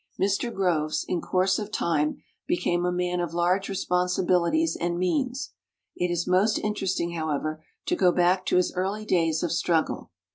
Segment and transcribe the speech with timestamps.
[0.19, 0.51] Mr.
[0.51, 5.51] Groves in course of time became a man of large responsibilities and means.
[5.95, 10.09] It is most interesting, however, to go back to his early days of struggle.